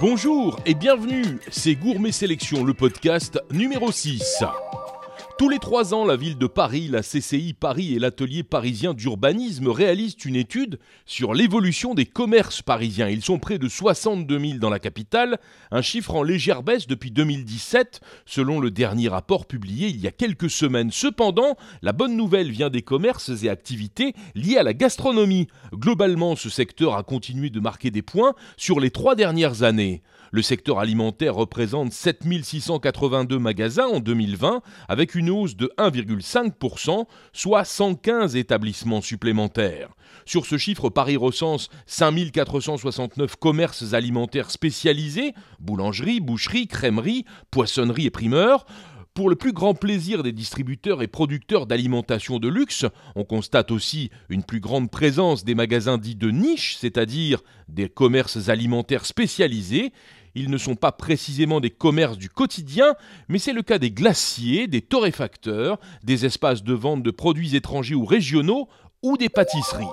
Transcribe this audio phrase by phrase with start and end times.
[0.00, 4.44] Bonjour et bienvenue, c'est Gourmet Sélection, le podcast numéro 6.
[5.38, 9.68] Tous les trois ans, la ville de Paris, la CCI Paris et l'atelier parisien d'urbanisme
[9.68, 13.10] réalisent une étude sur l'évolution des commerces parisiens.
[13.10, 15.38] Ils sont près de 62 000 dans la capitale,
[15.70, 20.10] un chiffre en légère baisse depuis 2017, selon le dernier rapport publié il y a
[20.10, 20.90] quelques semaines.
[20.90, 25.48] Cependant, la bonne nouvelle vient des commerces et activités liés à la gastronomie.
[25.74, 30.02] Globalement, ce secteur a continué de marquer des points sur les trois dernières années.
[30.32, 39.00] Le secteur alimentaire représente 7682 magasins en 2020, avec une de 1,5%, soit 115 établissements
[39.00, 39.90] supplémentaires.
[40.24, 48.66] Sur ce chiffre, Paris recense 5469 commerces alimentaires spécialisés, boulangeries, boucheries, crèmeries, poissonneries et primeurs.
[49.14, 54.10] Pour le plus grand plaisir des distributeurs et producteurs d'alimentation de luxe, on constate aussi
[54.28, 59.92] une plus grande présence des magasins dits de niche, c'est-à-dire des commerces alimentaires spécialisés,
[60.36, 62.94] ils ne sont pas précisément des commerces du quotidien,
[63.28, 67.94] mais c'est le cas des glaciers, des torréfacteurs, des espaces de vente de produits étrangers
[67.94, 68.68] ou régionaux
[69.02, 69.86] ou des pâtisseries.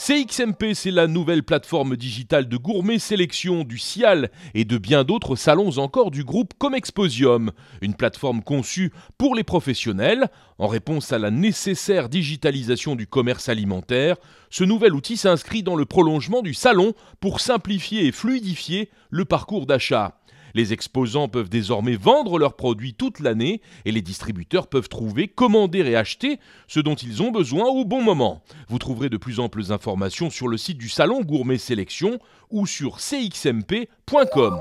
[0.00, 5.36] CXMP, c'est la nouvelle plateforme digitale de gourmet sélection du Cial et de bien d'autres
[5.36, 7.50] salons encore du groupe Comexposium,
[7.82, 14.16] une plateforme conçue pour les professionnels en réponse à la nécessaire digitalisation du commerce alimentaire.
[14.48, 19.66] Ce nouvel outil s'inscrit dans le prolongement du salon pour simplifier et fluidifier le parcours
[19.66, 20.18] d'achat.
[20.54, 25.80] Les exposants peuvent désormais vendre leurs produits toute l'année et les distributeurs peuvent trouver, commander
[25.80, 28.42] et acheter ce dont ils ont besoin au bon moment.
[28.68, 32.18] Vous trouverez de plus amples informations sur le site du salon Gourmet Sélection
[32.50, 34.60] ou sur cxmp.com.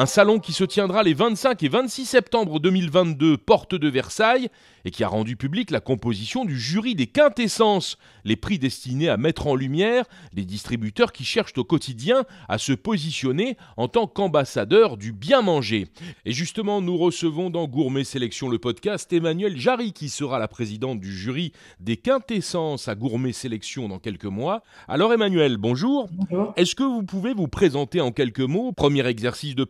[0.00, 4.48] Un salon qui se tiendra les 25 et 26 septembre 2022, porte de Versailles,
[4.84, 9.16] et qui a rendu public la composition du jury des quintessences, les prix destinés à
[9.16, 10.04] mettre en lumière
[10.34, 15.88] les distributeurs qui cherchent au quotidien à se positionner en tant qu'ambassadeurs du bien manger.
[16.24, 21.00] Et justement, nous recevons dans Gourmet Sélection le podcast Emmanuel Jarry, qui sera la présidente
[21.00, 24.62] du jury des quintessences à Gourmet Sélection dans quelques mois.
[24.86, 26.08] Alors Emmanuel, bonjour.
[26.12, 26.52] Bonjour.
[26.54, 28.70] Est-ce que vous pouvez vous présenter en quelques mots?
[28.70, 29.64] Premier exercice de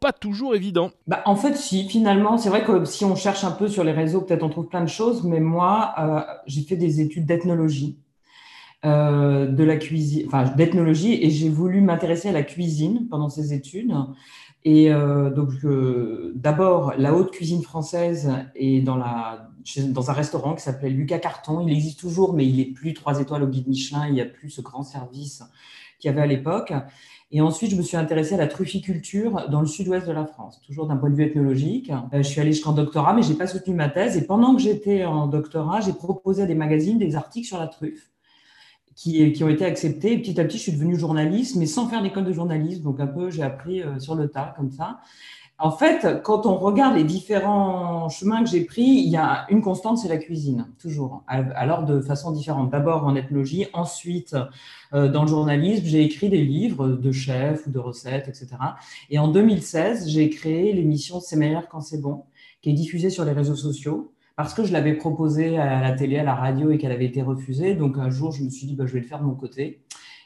[0.00, 0.90] pas toujours évident.
[1.06, 3.92] Bah, en fait, si, finalement, c'est vrai que si on cherche un peu sur les
[3.92, 7.98] réseaux, peut-être on trouve plein de choses, mais moi, euh, j'ai fait des études d'ethnologie.
[8.84, 13.54] Euh, de la cuisine, enfin d'ethnologie, et j'ai voulu m'intéresser à la cuisine pendant ces
[13.54, 13.94] études.
[14.64, 15.50] Et euh, donc,
[16.34, 19.50] d'abord, la haute cuisine française est dans, la,
[19.88, 21.66] dans un restaurant qui s'appelait Lucas Carton.
[21.66, 24.06] Il existe toujours, mais il n'est plus trois étoiles au guide Michelin.
[24.06, 25.42] Il n'y a plus ce grand service
[25.98, 26.72] qu'il y avait à l'époque.
[27.34, 30.60] Et ensuite, je me suis intéressée à la trufficulture dans le sud-ouest de la France,
[30.66, 31.90] toujours d'un point de vue ethnologique.
[31.90, 34.16] Euh, je suis allée jusqu'en doctorat, mais je n'ai pas soutenu ma thèse.
[34.18, 37.68] Et pendant que j'étais en doctorat, j'ai proposé à des magazines des articles sur la
[37.68, 38.11] truffe
[38.94, 40.12] qui, ont été acceptés.
[40.12, 42.82] Et petit à petit, je suis devenue journaliste, mais sans faire d'école de journalisme.
[42.82, 45.00] Donc, un peu, j'ai appris euh, sur le tas, comme ça.
[45.58, 49.62] En fait, quand on regarde les différents chemins que j'ai pris, il y a une
[49.62, 51.22] constante, c'est la cuisine, toujours.
[51.28, 52.70] Alors de façon différente.
[52.70, 54.34] D'abord en ethnologie, ensuite
[54.92, 58.48] euh, dans le journalisme, j'ai écrit des livres de chefs ou de recettes, etc.
[59.08, 62.24] Et en 2016, j'ai créé l'émission C'est meilleur quand c'est bon,
[62.60, 66.18] qui est diffusée sur les réseaux sociaux parce que je l'avais proposée à la télé,
[66.18, 67.74] à la radio et qu'elle avait été refusée.
[67.74, 69.84] Donc un jour, je me suis dit, bah, je vais le faire de mon côté.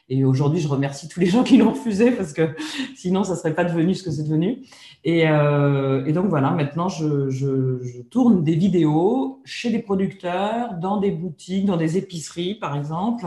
[0.09, 2.55] Et aujourd'hui, je remercie tous les gens qui l'ont refusé parce que
[2.95, 4.63] sinon, ça ne serait pas devenu ce que c'est devenu.
[5.03, 11.65] Et, euh, donc voilà, maintenant, je, tourne des vidéos chez des producteurs, dans des boutiques,
[11.65, 13.23] dans des épiceries, par exemple,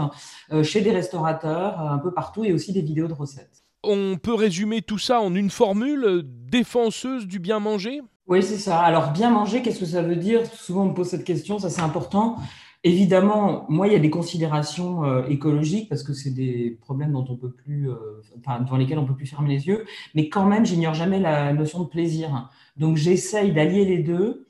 [0.53, 3.60] euh, chez des restaurateurs, un peu partout, et aussi des vidéos de recettes.
[3.83, 8.03] On peut résumer tout ça en une formule défenseuse du bien manger?
[8.27, 8.79] Oui, c'est ça.
[8.81, 10.45] Alors, bien manger, qu'est-ce que ça veut dire?
[10.47, 12.37] Souvent, on me pose cette question, ça c'est important.
[12.85, 17.27] Évidemment, moi, il y a des considérations euh, écologiques parce que c'est des problèmes dont
[17.29, 18.23] on peut plus, euh,
[18.65, 19.85] devant lesquels on peut plus fermer les yeux.
[20.15, 22.51] Mais quand même, j'ignore jamais la notion de plaisir.
[22.77, 24.47] Donc, j'essaye d'allier les deux.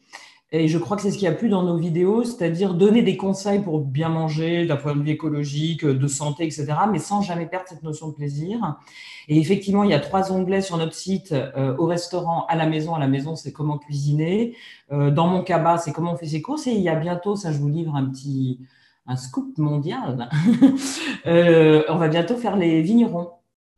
[0.53, 3.03] Et je crois que c'est ce qu'il y a plus dans nos vidéos, c'est-à-dire donner
[3.03, 7.23] des conseils pour bien manger d'un point de vue écologique, de santé, etc., mais sans
[7.23, 8.77] jamais perdre cette notion de plaisir.
[9.29, 12.67] Et effectivement, il y a trois onglets sur notre site euh, au restaurant, à la
[12.67, 12.95] maison.
[12.97, 14.57] À la maison, c'est comment cuisiner.
[14.91, 16.67] Euh, dans mon cabas, c'est comment on fait ses courses.
[16.67, 18.59] Et il y a bientôt, ça, je vous livre un petit
[19.07, 20.29] un scoop mondial.
[21.27, 23.31] euh, on va bientôt faire les vignerons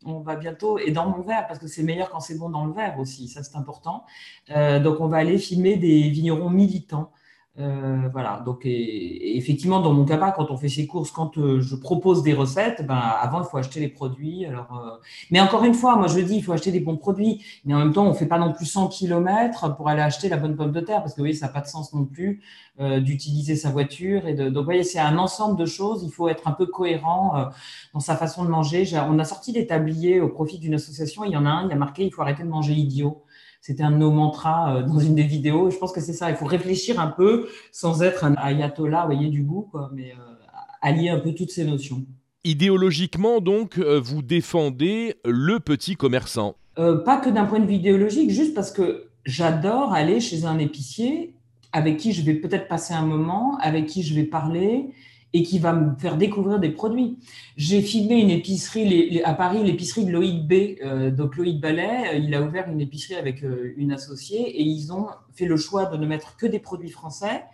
[0.05, 2.67] on va bientôt, et dans mon verre, parce que c'est meilleur quand c'est bon dans
[2.67, 4.05] le verre aussi, ça c'est important.
[4.51, 7.11] Euh, donc on va aller filmer des vignerons militants
[7.59, 11.77] Euh, voilà, donc effectivement, dans mon cas, quand on fait ses courses, quand euh, je
[11.77, 14.47] propose des recettes, ben, avant, il faut acheter les produits.
[14.47, 14.99] Alors, euh,
[15.31, 17.79] Mais encore une fois, moi je dis, il faut acheter des bons produits, mais en
[17.79, 20.57] même temps, on ne fait pas non plus 100 km pour aller acheter la bonne
[20.57, 22.43] pomme de terre, parce que vous voyez, ça n'a pas de sens non plus
[22.79, 24.27] d'utiliser sa voiture.
[24.27, 24.49] Et de...
[24.49, 27.51] Donc, vous voyez, c'est un ensemble de choses, il faut être un peu cohérent
[27.93, 28.87] dans sa façon de manger.
[29.09, 31.73] On a sorti des tabliers au profit d'une association, il y en a un, il
[31.73, 33.23] a marqué, il faut arrêter de manger idiot.
[33.63, 35.71] C'était un de nos mantras euh, dans une des vidéos.
[35.71, 36.31] Je pense que c'est ça.
[36.31, 40.51] Il faut réfléchir un peu sans être un ayatollah, voyez, du goût, quoi, mais euh,
[40.83, 42.05] allier un peu toutes ces notions.
[42.43, 48.31] Idéologiquement, donc, euh, vous défendez le petit commerçant Pas que d'un point de vue idéologique,
[48.31, 51.37] juste parce que j'adore aller chez un épicier
[51.71, 54.89] avec qui je vais peut-être passer un moment, avec qui je vais parler,
[55.35, 57.19] et qui va me faire découvrir des produits.
[57.57, 60.53] J'ai filmé une épicerie à Paris, l'épicerie de Loïc B.
[60.85, 64.93] Euh, donc Loïc Ballet, il a ouvert une épicerie avec euh, une associée et ils
[64.93, 67.45] ont fait le choix de ne mettre que des produits français.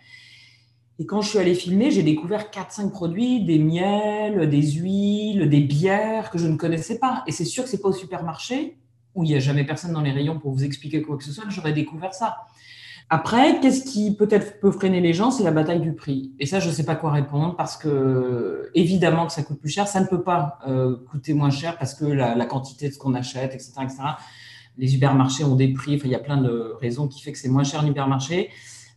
[1.01, 5.61] Et quand je suis allée filmer, j'ai découvert 4-5 produits, des miels, des huiles, des
[5.61, 7.23] bières que je ne connaissais pas.
[7.25, 8.77] Et c'est sûr que c'est pas au supermarché
[9.15, 11.31] où il n'y a jamais personne dans les rayons pour vous expliquer quoi que ce
[11.31, 12.37] soit, j'aurais découvert ça.
[13.11, 16.31] Après, qu'est-ce qui peut-être peut freiner les gens C'est la bataille du prix.
[16.37, 19.69] Et ça, je ne sais pas quoi répondre parce que, évidemment, que ça coûte plus
[19.69, 19.87] cher.
[19.87, 23.15] Ça ne peut pas euh, coûter moins cher parce que la, quantité de ce qu'on
[23.15, 23.97] achète, etc., etc.
[24.77, 25.99] Les hypermarchés ont des prix.
[26.03, 28.51] Il y a plein de raisons qui fait que c'est moins cher en hypermarché.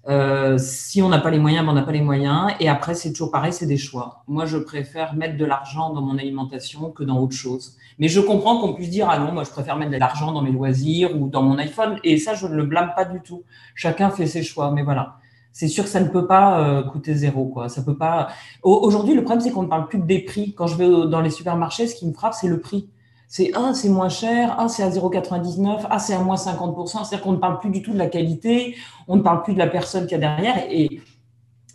[0.08, 2.52] Euh, si on n'a pas les moyens, ben on n'a pas les moyens.
[2.60, 4.24] Et après, c'est toujours pareil, c'est des choix.
[4.26, 7.76] Moi, je préfère mettre de l'argent dans mon alimentation que dans autre chose.
[7.98, 10.42] Mais je comprends qu'on puisse dire, ah non, moi, je préfère mettre de l'argent dans
[10.42, 11.98] mes loisirs ou dans mon iPhone.
[12.04, 13.44] Et ça, je ne le blâme pas du tout.
[13.74, 14.70] Chacun fait ses choix.
[14.72, 15.18] Mais voilà.
[15.52, 17.68] C'est sûr que ça ne peut pas euh, coûter zéro, quoi.
[17.68, 18.28] Ça peut pas.
[18.62, 20.54] Aujourd'hui, le problème, c'est qu'on ne parle plus des prix.
[20.54, 22.88] Quand je vais dans les supermarchés, ce qui me frappe, c'est le prix
[23.34, 26.86] c'est un, c'est moins cher, un, c'est à 0,99, ah, c'est à moins 50%.
[26.86, 28.76] C'est-à-dire qu'on ne parle plus du tout de la qualité,
[29.08, 30.66] on ne parle plus de la personne qu'il y a derrière.
[30.70, 31.00] Et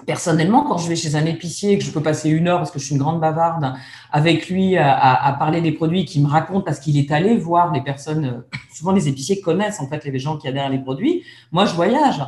[0.05, 2.69] personnellement, quand je vais chez un épicier et que je peux passer une heure, parce
[2.69, 3.73] que je suis une grande bavarde,
[4.11, 7.81] avec lui à, parler des produits qu'il me raconte parce qu'il est allé voir les
[7.81, 10.77] personnes, euh, souvent les épiciers connaissent en fait les gens qui y a derrière les
[10.77, 11.23] produits.
[11.51, 12.21] Moi, je voyage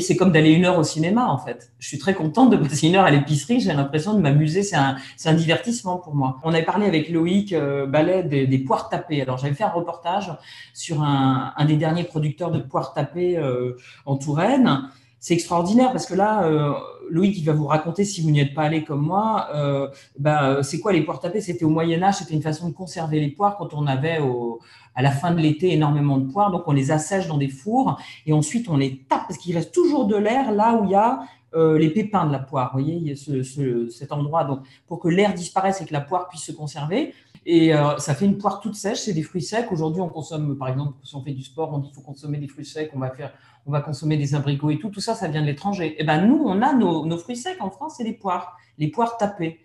[0.00, 1.72] c'est comme d'aller une heure au cinéma, en fait.
[1.78, 3.60] Je suis très contente de passer une heure à l'épicerie.
[3.60, 4.62] J'ai l'impression de m'amuser.
[4.62, 6.40] C'est un, un, divertissement pour moi.
[6.42, 9.22] On avait parlé avec Loïc euh, Ballet des, poires tapées.
[9.22, 10.32] Alors, j'avais fait un reportage
[10.72, 13.76] sur un, un des derniers producteurs de poires tapées euh,
[14.06, 14.88] en Touraine.
[15.24, 16.74] C'est extraordinaire parce que là, euh,
[17.08, 19.88] Loïc, il va vous raconter, si vous n'y êtes pas allé comme moi, euh,
[20.18, 21.40] bah, c'est quoi les poires tapées?
[21.40, 24.60] C'était au Moyen-Âge, c'était une façon de conserver les poires quand on avait au,
[24.94, 26.50] à la fin de l'été énormément de poires.
[26.50, 29.72] Donc, on les assèche dans des fours et ensuite on les tape parce qu'il reste
[29.72, 31.24] toujours de l'air là où il y a
[31.54, 32.72] euh, les pépins de la poire.
[32.72, 35.92] Vous voyez, il y a ce, cet endroit donc, pour que l'air disparaisse et que
[35.92, 37.14] la poire puisse se conserver.
[37.46, 39.70] Et euh, ça fait une poire toute sèche, c'est des fruits secs.
[39.70, 42.38] Aujourd'hui, on consomme, par exemple, si on fait du sport, on dit qu'il faut consommer
[42.38, 43.32] des fruits secs, on va faire,
[43.66, 44.88] on va consommer des abricots et tout.
[44.88, 45.88] Tout ça, ça vient de l'étranger.
[45.88, 48.56] Et eh ben nous, on a nos, nos fruits secs en France, c'est les poires,
[48.78, 49.60] les poires tapées.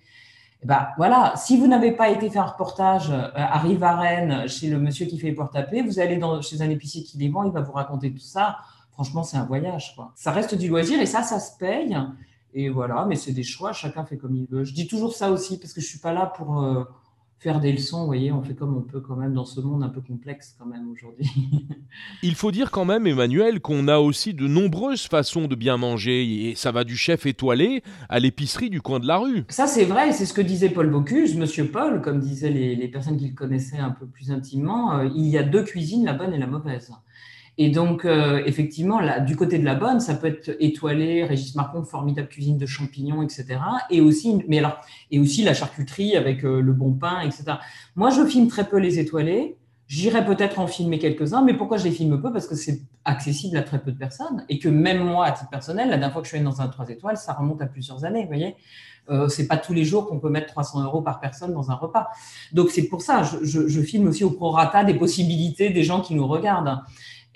[0.64, 4.78] Ben, voilà, si vous n'avez pas été faire un reportage euh, à Rivarennes chez le
[4.78, 7.44] monsieur qui fait les poires tapées, vous allez dans, chez un épicier qui les vend,
[7.44, 8.58] il va vous raconter tout ça.
[8.92, 9.96] Franchement, c'est un voyage.
[9.96, 10.12] Quoi.
[10.16, 11.98] Ça reste du loisir et ça, ça se paye.
[12.54, 14.66] Et voilà, mais c'est des choix, chacun fait comme il veut.
[14.66, 16.84] Je dis toujours ça aussi parce que je suis pas là pour, euh,
[17.40, 19.82] faire des leçons, vous voyez, on fait comme on peut quand même dans ce monde
[19.82, 21.30] un peu complexe quand même aujourd'hui.
[22.24, 26.50] Il faut dire quand même, Emmanuel, qu'on a aussi de nombreuses façons de bien manger,
[26.50, 29.46] et ça va du chef étoilé à l'épicerie du coin de la rue.
[29.50, 32.88] Ça c'est vrai, c'est ce que disait Paul Bocuse, Monsieur Paul, comme disaient les, les
[32.90, 36.14] personnes qui le connaissaient un peu plus intimement, euh, il y a deux cuisines, la
[36.14, 36.92] bonne et la mauvaise.
[37.62, 41.84] Et donc, euh, effectivement, du côté de la bonne, ça peut être étoilé, Régis Marcon,
[41.84, 43.60] formidable cuisine de champignons, etc.
[43.90, 44.80] Et aussi, mais alors,
[45.12, 47.58] et aussi la charcuterie avec euh, le bon pain, etc.
[47.98, 49.58] Moi, je filme très peu les étoilés.
[49.88, 52.32] J'irai peut-être en filmer quelques-uns, mais pourquoi je les filme peu?
[52.32, 55.50] Parce que c'est accessible à très peu de personnes et que même moi, à titre
[55.50, 57.66] personnel, la dernière fois que je suis allée dans un 3 étoiles, ça remonte à
[57.66, 58.56] plusieurs années, vous voyez
[59.10, 61.74] euh, c'est pas tous les jours qu'on peut mettre 300 euros par personne dans un
[61.74, 62.10] repas.
[62.54, 66.02] Donc c'est pour ça, je, je, je filme aussi au prorata des possibilités des gens
[66.02, 66.80] qui nous regardent.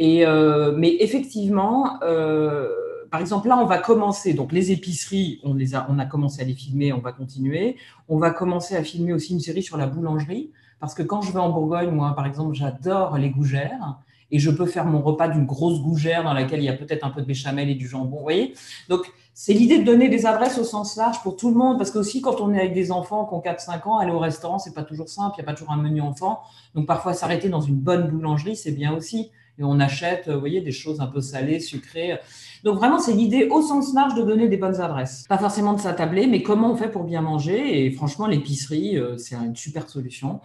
[0.02, 2.70] Euh, mais effectivement, euh,
[3.12, 4.34] par exemple, là, on va commencer.
[4.34, 7.78] Donc, les épiceries, on, les a, on a commencé à les filmer, on va continuer.
[8.10, 10.52] On va commencer à filmer aussi une série sur la boulangerie.
[10.80, 14.00] Parce que quand je vais en Bourgogne, moi, par exemple, j'adore les gougères.
[14.32, 17.06] Et je peux faire mon repas d'une grosse gougère dans laquelle il y a peut-être
[17.06, 18.18] un peu de béchamel et du jambon.
[18.18, 18.56] Vous voyez
[18.90, 21.92] Donc, c'est l'idée de donner des adresses au sens large pour tout le monde, parce
[21.92, 24.60] que aussi quand on est avec des enfants qui ont 4-5 ans, aller au restaurant,
[24.60, 26.42] c'est pas toujours simple, il n'y a pas toujours un menu enfant.
[26.76, 29.32] Donc parfois s'arrêter dans une bonne boulangerie, c'est bien aussi.
[29.60, 32.20] Et on achète, vous voyez, des choses un peu salées, sucrées.
[32.64, 35.26] Donc vraiment, c'est l'idée au sens large de donner des bonnes adresses.
[35.28, 37.86] Pas forcément de s'attabler, mais comment on fait pour bien manger.
[37.86, 40.40] Et franchement, l'épicerie, euh, c'est une super solution.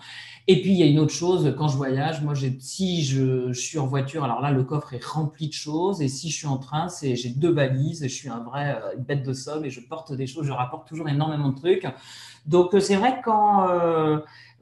[0.47, 3.79] Et puis, il y a une autre chose, quand je voyage, moi, si je, suis
[3.79, 6.03] en voiture, alors là, le coffre est rempli de choses.
[6.03, 8.97] Et si je suis en train, c'est j'ai deux valises, je suis un vrai euh,
[8.99, 11.87] bête de somme et je porte des choses, je rapporte toujours énormément de trucs.
[12.47, 13.69] Donc, euh, c'est vrai que quand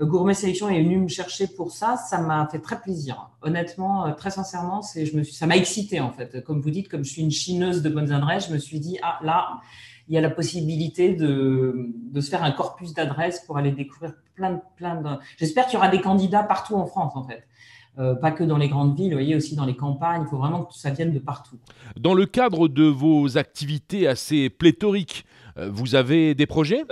[0.01, 3.31] Gourmet Sélection est venu me chercher pour ça, ça m'a fait très plaisir.
[3.41, 6.45] Honnêtement, euh, très sincèrement, c'est, je me suis, ça m'a excité en fait.
[6.45, 8.99] Comme vous dites, comme je suis une chineuse de bonnes adresses, je me suis dit,
[9.03, 9.61] ah là,
[10.09, 14.13] il y a la possibilité de, de se faire un corpus d'adresses pour aller découvrir
[14.35, 15.09] plein de, plein de...
[15.39, 17.45] J'espère qu'il y aura des candidats partout en France en fait.
[17.99, 20.25] Euh, pas que dans les grandes villes, vous voyez, aussi dans les campagnes.
[20.27, 21.57] Il faut vraiment que ça vienne de partout.
[21.99, 25.25] Dans le cadre de vos activités assez pléthoriques,
[25.57, 26.85] euh, vous avez des projets?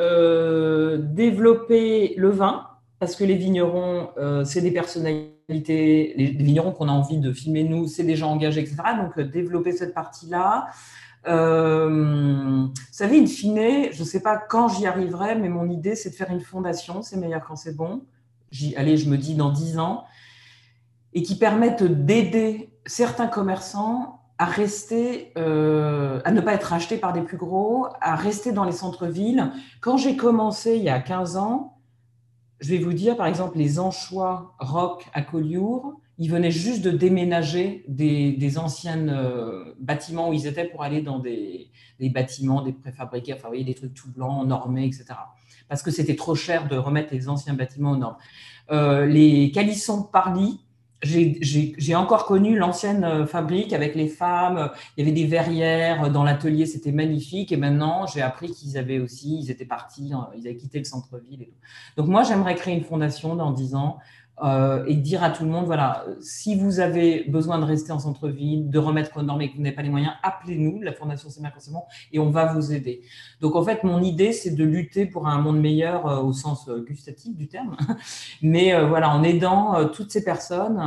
[0.98, 2.66] Développer le vin,
[3.04, 7.62] parce que les vignerons, euh, c'est des personnalités, les, vignerons qu'on a envie de filmer
[7.62, 8.76] nous, c'est des gens engagés, etc.
[8.96, 10.68] Donc, euh, développer cette partie-là.
[11.28, 15.96] Euh, vous savez, in fine, je ne sais pas quand j'y arriverai, mais mon idée,
[15.96, 18.06] c'est de faire une fondation, c'est meilleur quand c'est bon.
[18.74, 20.04] allez, je me dis dans dix ans,
[21.12, 27.20] et qui permette d'aider certains commerçants à rester, à ne pas être achetés par des
[27.20, 29.52] plus gros, à rester dans les centres-villes.
[29.82, 31.73] Quand j'ai commencé il y a 15 ans,
[32.64, 36.90] je vais vous dire, par exemple, les anchois rock à Collioure, ils venaient juste de
[36.90, 43.34] déménager des, anciens euh, bâtiments où ils étaient pour aller dans des, bâtiments, des préfabriqués,
[43.34, 45.04] enfin, des trucs tout blancs, normés, etc.
[45.68, 48.16] Parce que c'était trop cher de remettre les anciens bâtiments aux normes.
[48.70, 50.58] Euh, les calissons Parly,
[51.04, 54.70] j'ai encore connu l'ancienne euh, fabrique avec les femmes.
[54.96, 57.52] Il y avait des verrières dans l'atelier, c'était magnifique.
[57.52, 60.84] Et maintenant, j'ai appris qu'ils avaient aussi, ils étaient partis, hein, ils avaient quitté le
[60.84, 61.46] centre-ville.
[61.96, 63.98] Donc moi, j'aimerais créer une fondation dans 10 ans
[64.42, 68.00] euh, et dire à tout le monde, voilà, si vous avez besoin de rester en
[68.00, 71.30] centre-ville, de remettre aux normes et que vous n'avez pas les moyens, appelez-nous, la Fondation
[71.30, 71.40] C'est
[72.12, 73.02] et on va vous aider.
[73.40, 76.68] Donc en fait, mon idée, c'est de lutter pour un monde meilleur euh, au sens
[76.68, 77.76] euh, gustatif du terme,
[78.42, 80.82] mais voilà, en aidant toutes ces personnes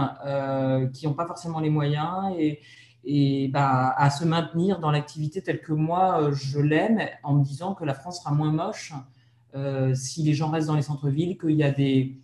[0.94, 2.60] qui n'ont pas forcément les moyens et,
[3.06, 7.74] et bah, à se maintenir dans l'activité telle que moi je l'aime, en me disant
[7.74, 8.94] que la France sera moins moche
[9.94, 12.20] si les gens restent dans les centres-villes, qu'il y a des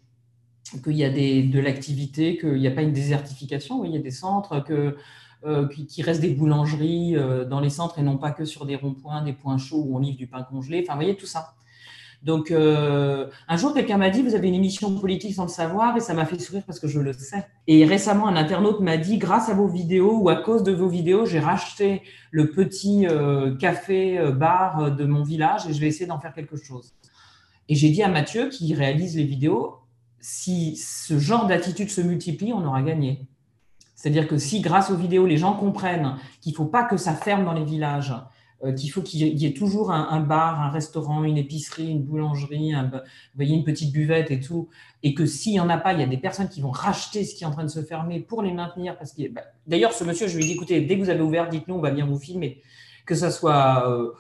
[0.82, 4.02] qu'il y a des, de l'activité, qu'il n'y a pas une désertification, il y a
[4.02, 4.96] des centres, que,
[5.46, 8.78] euh, qui restent des boulangeries euh, dans les centres et non pas que sur des
[8.78, 10.82] ronds-points, des points chauds où on livre du pain congelé.
[10.84, 11.56] Enfin, vous voyez tout ça.
[12.22, 15.98] Donc, euh, un jour, quelqu'un m'a dit, vous avez une émission politique sans le savoir,
[15.98, 17.46] et ça m'a fait sourire parce que je le sais.
[17.68, 20.88] Et récemment, un internaute m'a dit, grâce à vos vidéos ou à cause de vos
[20.88, 23.06] vidéos, j'ai racheté le petit
[23.60, 26.94] café-bar de mon village et je vais essayer d'en faire quelque chose.
[27.68, 29.83] Et j'ai dit à Mathieu, qui réalise les vidéos,
[30.24, 33.28] si ce genre d'attitude se multiplie, on aura gagné.
[33.94, 37.14] C'est-à-dire que si, grâce aux vidéos, les gens comprennent qu'il ne faut pas que ça
[37.14, 38.14] ferme dans les villages,
[38.64, 42.74] euh, qu'il faut qu'il y ait toujours un, bar, un restaurant, une épicerie, une boulangerie,
[43.36, 44.70] voyez, une petite buvette et tout,
[45.04, 47.26] et que s'il n'y en a pas, il y a des personnes qui vont racheter
[47.26, 48.98] ce qui est en train de se fermer pour les maintenir.
[48.98, 51.22] Parce que, bah, D'ailleurs, ce monsieur, je lui ai dit, écoutez, dès que vous avez
[51.22, 52.62] ouvert, dites-nous, on va bien vous filmer.
[53.06, 53.90] Que ce soit...
[53.90, 54.14] Euh,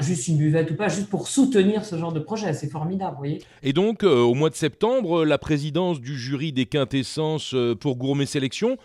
[0.00, 2.52] juste une buvette ou pas, juste pour soutenir ce genre de projet.
[2.54, 3.42] C'est formidable, vous voyez.
[3.62, 7.96] Et donc, euh, au mois de septembre, la présidence du jury des quintessences euh, pour
[7.96, 8.76] Gourmet Sélection,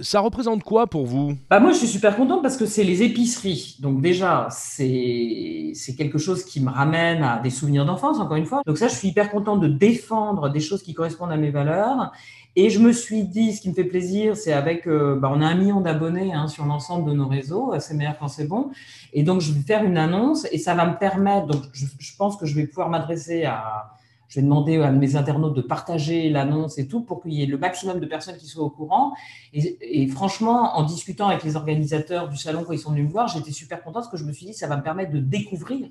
[0.00, 1.36] ça représente quoi pour vous?
[1.50, 3.76] Bah Moi, je suis super contente parce que c'est les épiceries.
[3.80, 8.62] Donc déjà, c'est quelque chose qui me ramène à des souvenirs d'enfance, encore une fois.
[8.66, 12.12] Donc ça, je suis hyper contente de défendre des choses qui correspondent à mes valeurs.
[12.58, 15.42] Et je me suis dit, ce qui me fait plaisir, c'est avec, euh, bah, on
[15.42, 18.70] a un million d'abonnés hein, sur l'ensemble de nos réseaux, c'est meilleur quand c'est bon.
[19.12, 22.38] Et donc, je vais faire une annonce et ça va me permettre, donc je, pense
[22.38, 23.90] que je vais pouvoir m'adresser à,
[24.28, 27.46] je vais demander à mes internautes de partager l'annonce et tout pour qu'il y ait
[27.46, 29.12] le maximum de personnes qui soient au courant.
[29.52, 33.28] Et, franchement, en discutant avec les organisateurs du salon quand ils sont venus me voir,
[33.28, 35.88] j'étais super contente parce que je me suis dit, ça va me permettre de découvrir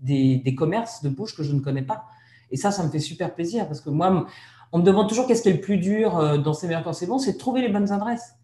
[0.00, 2.06] des, des commerces de bouche que je ne connais pas.
[2.50, 4.26] Et ça, ça me fait super plaisir parce que moi,
[4.72, 6.92] on me demande toujours qu'est-ce qui est le plus dur euh, dans ces meilleurs quand
[6.92, 8.34] c'est bon, c'est de trouver les bonnes adresses.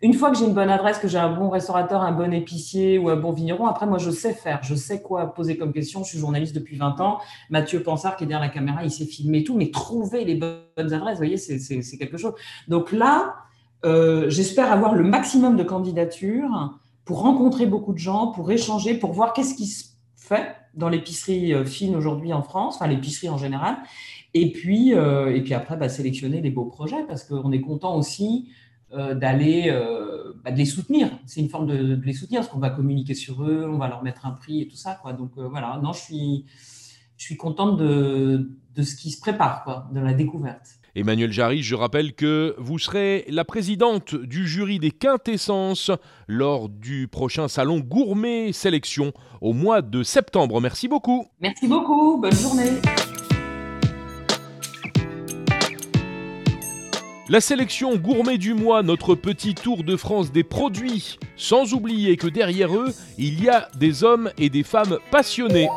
[0.00, 2.98] Une fois que j'ai une bonne adresse, que j'ai un bon restaurateur, un bon épicier
[2.98, 6.02] ou un bon vigneron, après, moi, je sais faire, je sais quoi poser comme question.
[6.02, 7.20] Je suis journaliste depuis 20 ans.
[7.50, 10.92] Mathieu Pansard, qui est derrière la caméra, il sait filmer tout, mais trouver les bonnes
[10.92, 12.34] adresses, vous voyez, c'est quelque chose.
[12.66, 13.36] Donc là,
[13.84, 19.12] euh, j'espère avoir le maximum de candidatures pour rencontrer beaucoup de gens, pour échanger, pour
[19.12, 19.84] voir qu'est-ce qui se
[20.16, 23.76] fait dans l'épicerie euh, fine aujourd'hui en France, enfin l'épicerie en général,
[24.34, 27.96] et puis, euh, et puis après, bah, sélectionner les beaux projets parce qu'on est content
[27.96, 28.48] aussi
[28.92, 31.10] euh, d'aller euh, bah, de les soutenir.
[31.26, 33.88] C'est une forme de, de les soutenir parce qu'on va communiquer sur eux, on va
[33.88, 34.98] leur mettre un prix et tout ça.
[35.00, 35.12] Quoi.
[35.12, 36.46] Donc voilà, non, je suis,
[37.16, 40.78] je suis contente de, de ce qui se prépare, quoi, de la découverte.
[40.94, 45.90] Emmanuel Jarry, je rappelle que vous serez la présidente du jury des quintessences
[46.26, 50.60] lors du prochain salon Gourmet Sélection au mois de septembre.
[50.60, 51.26] Merci beaucoup.
[51.40, 52.18] Merci beaucoup.
[52.20, 52.72] Bonne journée.
[57.28, 62.26] La sélection gourmet du mois, notre petit tour de France des produits, sans oublier que
[62.26, 65.68] derrière eux, il y a des hommes et des femmes passionnés.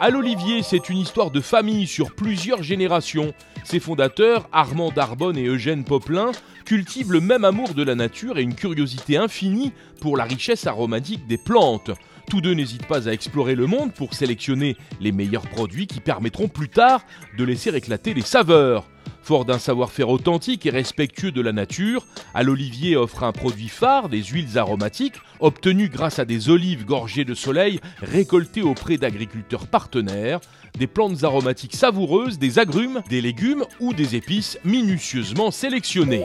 [0.00, 3.34] À l'Olivier, c'est une histoire de famille sur plusieurs générations.
[3.62, 6.32] Ses fondateurs, Armand Darbonne et Eugène Poplin,
[6.64, 11.26] cultivent le même amour de la nature et une curiosité infinie pour la richesse aromatique
[11.26, 11.90] des plantes.
[12.30, 16.48] Tous deux n'hésitent pas à explorer le monde pour sélectionner les meilleurs produits qui permettront
[16.48, 17.04] plus tard
[17.36, 18.88] de laisser éclater les saveurs.
[19.22, 24.08] Fort d'un savoir-faire authentique et respectueux de la nature, à l'Olivier offre un produit phare,
[24.08, 30.40] des huiles aromatiques, obtenues grâce à des olives gorgées de soleil récoltées auprès d'agriculteurs partenaires,
[30.78, 36.24] des plantes aromatiques savoureuses, des agrumes, des légumes ou des épices minutieusement sélectionnés.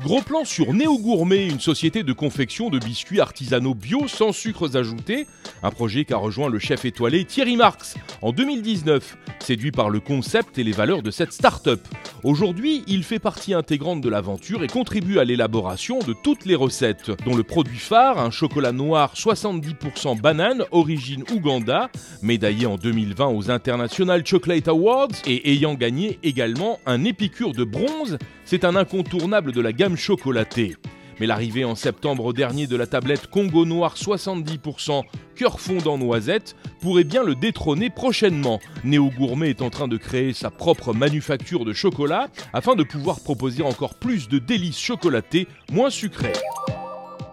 [0.00, 4.76] Gros plan sur Néo Gourmet, une société de confection de biscuits artisanaux bio sans sucres
[4.76, 5.26] ajoutés,
[5.64, 10.56] un projet qu'a rejoint le chef étoilé Thierry Marx en 2019, séduit par le concept
[10.56, 11.80] et les valeurs de cette start-up.
[12.22, 17.10] Aujourd'hui, il fait partie intégrante de l'aventure et contribue à l'élaboration de toutes les recettes,
[17.24, 21.90] dont le produit phare, un chocolat noir 70% banane, origine Ouganda,
[22.22, 28.18] médaillé en 2020 aux International Chocolate Awards et ayant gagné également un épicure de bronze,
[28.44, 30.76] c'est un incontournable de la gamme chocolatée.
[31.20, 35.02] Mais l'arrivée en septembre dernier de la tablette Congo Noir 70%
[35.34, 38.60] cœur fondant noisette pourrait bien le détrôner prochainement.
[38.84, 43.20] Néo Gourmet est en train de créer sa propre manufacture de chocolat afin de pouvoir
[43.20, 46.32] proposer encore plus de délices chocolatées moins sucrées.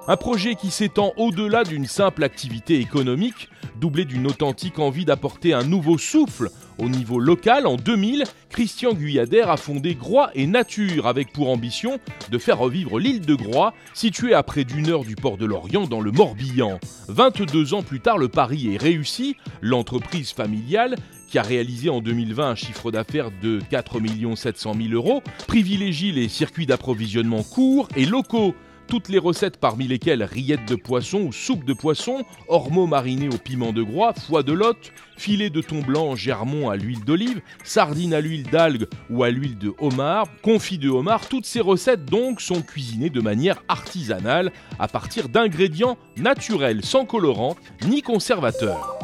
[0.07, 5.63] Un projet qui s'étend au-delà d'une simple activité économique, doublé d'une authentique envie d'apporter un
[5.63, 7.67] nouveau souffle au niveau local.
[7.67, 11.99] En 2000, Christian Guyadère a fondé Groix et Nature avec pour ambition
[12.31, 15.87] de faire revivre l'île de Groix, située à près d'une heure du port de Lorient
[15.87, 16.79] dans le Morbihan.
[17.07, 19.35] 22 ans plus tard, le pari est réussi.
[19.61, 20.95] L'entreprise familiale
[21.27, 23.99] qui a réalisé en 2020 un chiffre d'affaires de 4
[24.35, 28.55] 700 000 euros, privilégie les circuits d'approvisionnement courts et locaux
[28.87, 33.37] toutes les recettes parmi lesquelles rillettes de poisson ou soupe de poisson, ormeaux marinés au
[33.37, 38.13] piment de groix, foie de lotte, filet de thon blanc germont à l'huile d'olive, sardines
[38.13, 42.41] à l'huile d'algue ou à l'huile de homard, confit de homard, toutes ces recettes donc
[42.41, 47.55] sont cuisinées de manière artisanale à partir d'ingrédients naturels sans colorant
[47.87, 48.99] ni conservateurs.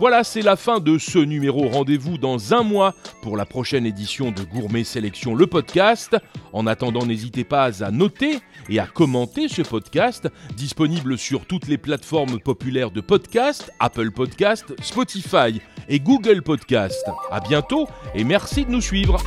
[0.00, 1.68] Voilà, c'est la fin de ce numéro.
[1.68, 6.16] Rendez-vous dans un mois pour la prochaine édition de Gourmet Sélection, le podcast.
[6.54, 8.38] En attendant, n'hésitez pas à noter
[8.70, 14.72] et à commenter ce podcast, disponible sur toutes les plateformes populaires de podcast, Apple Podcast,
[14.80, 17.04] Spotify et Google Podcast.
[17.30, 19.18] À bientôt et merci de nous suivre.